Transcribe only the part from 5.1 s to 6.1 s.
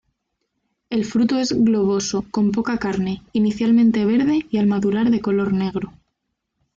de color negro.